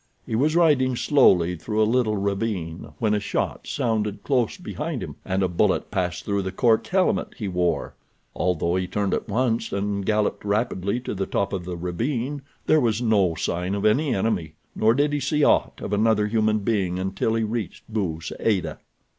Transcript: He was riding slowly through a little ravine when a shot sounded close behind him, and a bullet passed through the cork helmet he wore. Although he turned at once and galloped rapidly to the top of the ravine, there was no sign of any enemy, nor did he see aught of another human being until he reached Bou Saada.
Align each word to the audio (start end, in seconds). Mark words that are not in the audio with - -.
He 0.25 0.33
was 0.35 0.55
riding 0.55 0.95
slowly 0.95 1.55
through 1.55 1.79
a 1.79 1.83
little 1.85 2.17
ravine 2.17 2.87
when 2.97 3.13
a 3.13 3.19
shot 3.19 3.67
sounded 3.67 4.23
close 4.23 4.57
behind 4.57 5.03
him, 5.03 5.17
and 5.23 5.43
a 5.43 5.47
bullet 5.47 5.91
passed 5.91 6.25
through 6.25 6.41
the 6.41 6.51
cork 6.51 6.87
helmet 6.87 7.35
he 7.37 7.47
wore. 7.47 7.93
Although 8.35 8.77
he 8.77 8.87
turned 8.87 9.13
at 9.13 9.29
once 9.29 9.71
and 9.71 10.03
galloped 10.03 10.43
rapidly 10.43 10.99
to 11.01 11.13
the 11.13 11.27
top 11.27 11.53
of 11.53 11.65
the 11.65 11.77
ravine, 11.77 12.41
there 12.65 12.81
was 12.81 12.99
no 12.99 13.35
sign 13.35 13.75
of 13.75 13.85
any 13.85 14.15
enemy, 14.15 14.55
nor 14.73 14.95
did 14.95 15.13
he 15.13 15.19
see 15.19 15.43
aught 15.43 15.79
of 15.83 15.93
another 15.93 16.25
human 16.25 16.61
being 16.61 16.97
until 16.97 17.35
he 17.35 17.43
reached 17.43 17.83
Bou 17.87 18.19
Saada. 18.21 18.79